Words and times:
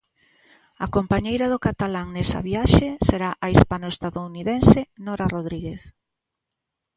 A 0.85 0.87
compañeira 0.95 1.45
do 1.53 1.59
catalán 1.67 2.07
nesa 2.15 2.39
viaxe 2.49 2.89
será 3.07 3.29
a 3.43 3.45
hispano 3.53 3.87
estadounidense 3.95 4.79
Nora 5.05 5.25
Rodríguez. 5.35 5.81